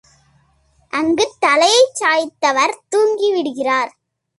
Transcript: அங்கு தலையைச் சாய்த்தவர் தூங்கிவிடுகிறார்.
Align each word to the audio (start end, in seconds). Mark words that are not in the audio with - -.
அங்கு 0.93 1.25
தலையைச் 1.39 1.95
சாய்த்தவர் 1.95 2.77
தூங்கிவிடுகிறார். 2.95 3.91